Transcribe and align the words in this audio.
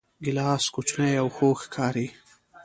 ګیلاس 0.23 0.63
کوچنی 0.73 1.13
او 1.21 1.27
خوږ 1.35 1.57
ښکاري. 1.63 2.07